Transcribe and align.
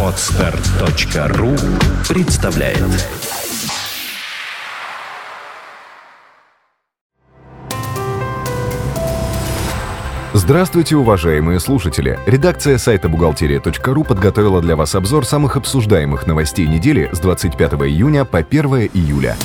Отстар.ру 0.00 1.56
представляет 2.08 2.78
Здравствуйте, 10.32 10.94
уважаемые 10.96 11.58
слушатели! 11.58 12.18
Редакция 12.26 12.78
сайта 12.78 13.08
бухгалтерия.ру 13.08 14.04
подготовила 14.04 14.60
для 14.60 14.76
вас 14.76 14.94
обзор 14.94 15.26
самых 15.26 15.56
обсуждаемых 15.56 16.28
новостей 16.28 16.68
недели 16.68 17.08
с 17.12 17.18
25 17.18 17.72
июня 17.72 18.24
по 18.24 18.38
1 18.38 18.90
июля. 18.94 19.36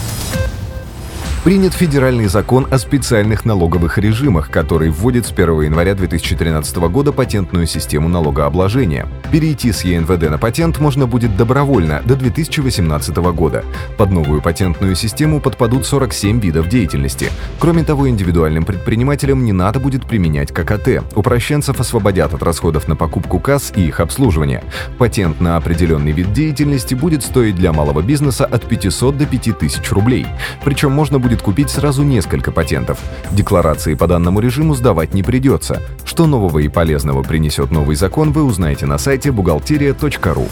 Принят 1.49 1.73
федеральный 1.73 2.27
закон 2.27 2.67
о 2.69 2.77
специальных 2.77 3.43
налоговых 3.43 3.97
режимах, 3.97 4.51
который 4.51 4.91
вводит 4.91 5.25
с 5.25 5.31
1 5.31 5.61
января 5.61 5.95
2013 5.95 6.77
года 6.91 7.11
патентную 7.11 7.65
систему 7.65 8.07
налогообложения. 8.07 9.07
Перейти 9.31 9.71
с 9.71 9.83
ЕНВД 9.83 10.29
на 10.29 10.37
патент 10.37 10.77
можно 10.77 11.07
будет 11.07 11.35
добровольно 11.35 12.03
до 12.05 12.15
2018 12.15 13.15
года. 13.33 13.65
Под 13.97 14.11
новую 14.11 14.43
патентную 14.43 14.93
систему 14.93 15.41
подпадут 15.41 15.87
47 15.87 16.39
видов 16.39 16.69
деятельности. 16.69 17.31
Кроме 17.57 17.83
того, 17.83 18.07
индивидуальным 18.07 18.63
предпринимателям 18.63 19.43
не 19.43 19.51
надо 19.51 19.79
будет 19.79 20.05
применять 20.05 20.51
ККТ. 20.51 21.03
Упрощенцев 21.15 21.79
освободят 21.79 22.31
от 22.31 22.43
расходов 22.43 22.87
на 22.87 22.95
покупку 22.95 23.39
касс 23.39 23.73
и 23.75 23.87
их 23.87 24.01
обслуживание. 24.01 24.63
Патент 24.99 25.41
на 25.41 25.57
определенный 25.57 26.11
вид 26.11 26.31
деятельности 26.31 26.93
будет 26.93 27.23
стоить 27.23 27.55
для 27.55 27.73
малого 27.73 28.03
бизнеса 28.03 28.45
от 28.45 28.67
500 28.67 29.17
до 29.17 29.25
5000 29.25 29.91
рублей. 29.93 30.27
Причем 30.63 30.91
можно 30.91 31.17
будет 31.17 31.38
будет 31.39 31.41
купить 31.41 31.69
сразу 31.69 32.03
несколько 32.03 32.51
патентов. 32.51 32.99
Декларации 33.31 33.95
по 33.95 34.07
данному 34.07 34.39
режиму 34.39 34.75
сдавать 34.75 35.13
не 35.13 35.23
придется. 35.23 35.81
Что 36.05 36.27
нового 36.27 36.59
и 36.59 36.67
полезного 36.67 37.23
принесет 37.23 37.71
новый 37.71 37.95
закон, 37.95 38.31
вы 38.31 38.43
узнаете 38.43 38.85
на 38.85 38.97
сайте 38.97 39.31
бухгалтерия.ру. 39.31 40.47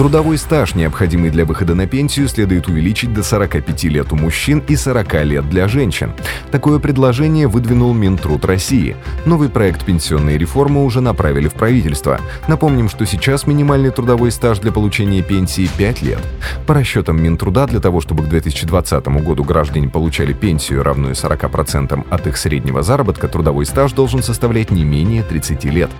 Трудовой 0.00 0.38
стаж, 0.38 0.74
необходимый 0.76 1.28
для 1.28 1.44
выхода 1.44 1.74
на 1.74 1.86
пенсию, 1.86 2.26
следует 2.26 2.68
увеличить 2.68 3.12
до 3.12 3.22
45 3.22 3.84
лет 3.84 4.10
у 4.14 4.16
мужчин 4.16 4.62
и 4.66 4.74
40 4.74 5.24
лет 5.26 5.50
для 5.50 5.68
женщин. 5.68 6.14
Такое 6.50 6.78
предложение 6.78 7.48
выдвинул 7.48 7.92
Минтруд 7.92 8.46
России. 8.46 8.96
Новый 9.26 9.50
проект 9.50 9.84
пенсионной 9.84 10.38
реформы 10.38 10.86
уже 10.86 11.02
направили 11.02 11.48
в 11.48 11.52
правительство. 11.52 12.18
Напомним, 12.48 12.88
что 12.88 13.04
сейчас 13.04 13.46
минимальный 13.46 13.90
трудовой 13.90 14.30
стаж 14.30 14.60
для 14.60 14.72
получения 14.72 15.20
пенсии 15.20 15.68
5 15.76 16.00
лет. 16.00 16.20
По 16.66 16.72
расчетам 16.72 17.22
Минтруда, 17.22 17.66
для 17.66 17.80
того, 17.80 18.00
чтобы 18.00 18.24
к 18.24 18.28
2020 18.28 19.06
году 19.22 19.44
граждане 19.44 19.90
получали 19.90 20.32
пенсию, 20.32 20.82
равную 20.82 21.12
40% 21.12 22.06
от 22.08 22.26
их 22.26 22.38
среднего 22.38 22.82
заработка, 22.82 23.28
трудовой 23.28 23.66
стаж 23.66 23.92
должен 23.92 24.22
составлять 24.22 24.70
не 24.70 24.82
менее 24.82 25.22
30 25.22 25.62
лет. 25.64 25.90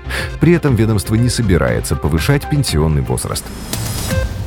При 0.41 0.55
этом 0.55 0.75
ведомство 0.75 1.17
не 1.17 1.29
собирается 1.29 1.97
повышать 1.97 2.49
пенсионный 2.49 3.03
возраст. 3.03 3.45
Bye. 3.91 4.40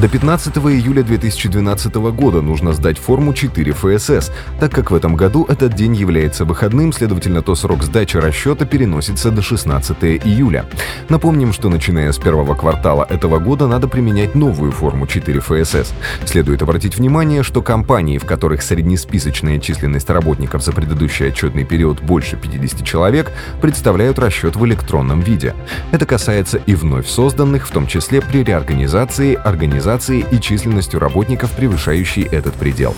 До 0.00 0.08
15 0.08 0.56
июля 0.56 1.02
2012 1.02 1.94
года 1.94 2.40
нужно 2.40 2.72
сдать 2.72 2.96
форму 2.96 3.34
4 3.34 3.72
ФСС, 3.72 4.32
так 4.58 4.72
как 4.72 4.90
в 4.90 4.94
этом 4.94 5.14
году 5.14 5.44
этот 5.46 5.74
день 5.74 5.94
является 5.94 6.46
выходным, 6.46 6.90
следовательно, 6.94 7.42
то 7.42 7.54
срок 7.54 7.82
сдачи 7.82 8.16
расчета 8.16 8.64
переносится 8.64 9.30
до 9.30 9.42
16 9.42 10.02
июля. 10.02 10.64
Напомним, 11.10 11.52
что 11.52 11.68
начиная 11.68 12.12
с 12.12 12.16
первого 12.18 12.54
квартала 12.54 13.06
этого 13.10 13.38
года 13.40 13.66
надо 13.66 13.88
применять 13.88 14.34
новую 14.34 14.72
форму 14.72 15.06
4 15.06 15.38
ФСС. 15.38 15.92
Следует 16.24 16.62
обратить 16.62 16.96
внимание, 16.96 17.42
что 17.42 17.60
компании, 17.60 18.16
в 18.16 18.24
которых 18.24 18.62
среднесписочная 18.62 19.58
численность 19.58 20.08
работников 20.08 20.64
за 20.64 20.72
предыдущий 20.72 21.28
отчетный 21.28 21.64
период 21.64 22.00
больше 22.00 22.38
50 22.38 22.84
человек, 22.84 23.32
представляют 23.60 24.18
расчет 24.18 24.56
в 24.56 24.64
электронном 24.64 25.20
виде. 25.20 25.54
Это 25.90 26.06
касается 26.06 26.56
и 26.56 26.74
вновь 26.74 27.06
созданных, 27.06 27.68
в 27.68 27.70
том 27.70 27.86
числе 27.86 28.22
при 28.22 28.42
реорганизации 28.42 29.34
организации 29.34 29.89
организацией 29.90 30.24
и 30.30 30.40
численностью 30.40 31.00
работников, 31.00 31.50
превышающей 31.52 32.22
этот 32.22 32.54
предел. 32.54 32.94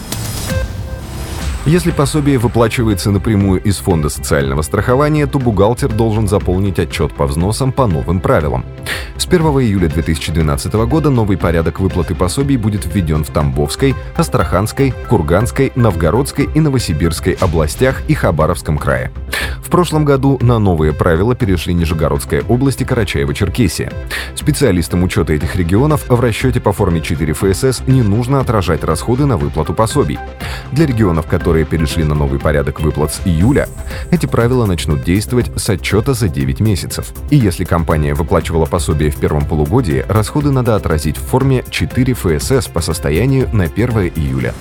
Если 1.64 1.92
пособие 1.92 2.38
выплачивается 2.38 3.10
напрямую 3.10 3.62
из 3.62 3.76
Фонда 3.78 4.08
социального 4.08 4.62
страхования, 4.62 5.26
то 5.26 5.38
бухгалтер 5.38 5.92
должен 5.92 6.26
заполнить 6.26 6.81
отчет 6.81 7.14
по 7.14 7.26
взносам 7.26 7.72
по 7.72 7.86
новым 7.86 8.20
правилам. 8.20 8.64
С 9.16 9.26
1 9.26 9.41
июля 9.41 9.88
2012 9.88 10.72
года 10.86 11.10
новый 11.10 11.36
порядок 11.36 11.78
выплаты 11.78 12.14
пособий 12.14 12.56
будет 12.56 12.84
введен 12.84 13.25
в 13.25 13.31
Тамбовской, 13.31 13.94
Астраханской, 14.16 14.92
Курганской, 15.08 15.72
Новгородской 15.76 16.48
и 16.52 16.60
Новосибирской 16.60 17.34
областях 17.34 18.02
и 18.08 18.14
Хабаровском 18.14 18.76
крае. 18.76 19.12
Прошлом 19.72 20.05
году 20.05 20.38
на 20.43 20.59
новые 20.59 20.93
правила 20.93 21.34
перешли 21.34 21.72
Нижегородская 21.72 22.43
область 22.47 22.83
и 22.83 22.84
Карачаево-Черкесия. 22.84 23.91
Специалистам 24.34 25.03
учета 25.03 25.33
этих 25.33 25.56
регионов 25.56 26.05
в 26.10 26.21
расчете 26.21 26.60
по 26.60 26.75
форме 26.75 27.00
4 27.00 27.33
ФСС 27.33 27.82
не 27.87 28.03
нужно 28.03 28.41
отражать 28.41 28.84
расходы 28.84 29.25
на 29.25 29.38
выплату 29.38 29.72
пособий. 29.72 30.19
Для 30.72 30.84
регионов, 30.84 31.27
которые 31.27 31.65
перешли 31.65 32.05
на 32.05 32.15
новый 32.15 32.38
порядок 32.38 32.81
выплат 32.81 33.15
с 33.15 33.22
июля, 33.25 33.66
эти 34.11 34.27
правила 34.27 34.66
начнут 34.66 35.05
действовать 35.05 35.50
с 35.56 35.71
отчета 35.71 36.12
за 36.12 36.28
9 36.28 36.61
месяцев. 36.61 37.11
И 37.31 37.37
если 37.37 37.65
компания 37.65 38.12
выплачивала 38.12 38.66
пособие 38.66 39.11
в 39.11 39.16
первом 39.16 39.47
полугодии, 39.47 40.05
расходы 40.06 40.50
надо 40.50 40.77
отразить 40.77 41.16
в 41.16 41.22
форме 41.22 41.65
4 41.71 42.12
ФСС 42.12 42.69
по 42.69 42.82
состоянию 42.82 43.49
на 43.55 43.65
1 43.65 43.88
июля. 44.16 44.53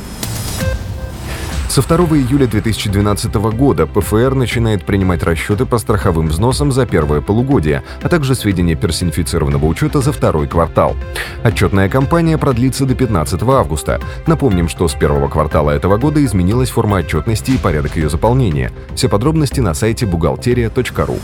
Со 1.72 1.82
2 1.82 2.18
июля 2.18 2.48
2012 2.48 3.34
года 3.56 3.88
ПФР 3.88 4.36
начинает 4.36 4.86
принимать 4.86 5.24
расчеты 5.24 5.66
по 5.66 5.78
страховым 5.78 6.28
взносам 6.28 6.74
за 6.74 6.86
первое 6.86 7.22
полугодие, 7.22 7.82
а 8.02 8.10
также 8.10 8.36
сведения 8.36 8.76
персонифицированного 8.76 9.66
учета 9.68 10.02
за 10.02 10.12
второй 10.12 10.50
квартал. 10.50 10.98
Отчетная 11.44 11.88
кампания 11.88 12.38
продлится 12.38 12.86
до 12.86 12.94
15 12.94 13.42
августа. 13.44 14.02
Напомним, 14.28 14.68
что 14.68 14.86
с 14.90 14.96
первого 14.96 15.30
квартала 15.30 15.72
этого 15.72 15.96
года 15.96 16.22
изменилась 16.26 16.72
форма 16.72 16.98
отчетности 16.98 17.52
и 17.52 17.58
порядок 17.58 17.96
ее 17.96 18.10
заполнения. 18.10 18.74
Все 18.94 19.08
подробности 19.08 19.62
на 19.62 19.74
сайте 19.74 20.06
бухгалтерия.ру. 20.06 21.20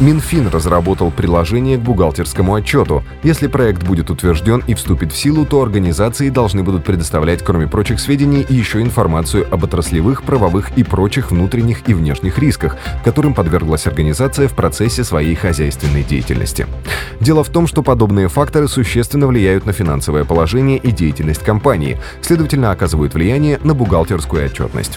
Минфин 0.00 0.46
разработал 0.46 1.10
приложение 1.10 1.76
к 1.76 1.80
бухгалтерскому 1.80 2.54
отчету. 2.54 3.02
Если 3.24 3.48
проект 3.48 3.82
будет 3.82 4.10
утвержден 4.10 4.62
и 4.68 4.74
вступит 4.74 5.12
в 5.12 5.16
силу, 5.16 5.44
то 5.44 5.60
организации 5.60 6.28
должны 6.28 6.62
будут 6.62 6.84
предоставлять, 6.84 7.42
кроме 7.42 7.66
прочих 7.66 7.98
сведений, 7.98 8.46
еще 8.48 8.80
информацию 8.80 9.52
об 9.52 9.64
отраслевых, 9.64 10.22
правовых 10.22 10.70
и 10.76 10.84
прочих 10.84 11.32
внутренних 11.32 11.88
и 11.88 11.94
внешних 11.94 12.38
рисках, 12.38 12.76
которым 13.04 13.34
подверглась 13.34 13.88
организация 13.88 14.46
в 14.46 14.52
процессе 14.52 15.02
своей 15.02 15.34
хозяйственной 15.34 16.04
деятельности. 16.04 16.68
Дело 17.18 17.42
в 17.42 17.48
том, 17.48 17.66
что 17.66 17.82
подобные 17.82 18.28
факторы 18.28 18.68
существенно 18.68 19.26
влияют 19.26 19.66
на 19.66 19.72
финансовое 19.72 20.24
положение 20.24 20.78
и 20.78 20.92
деятельность 20.92 21.42
компании, 21.42 21.98
следовательно, 22.20 22.70
оказывают 22.70 23.14
влияние 23.14 23.58
на 23.64 23.74
бухгалтерскую 23.74 24.44
отчетность. 24.44 24.96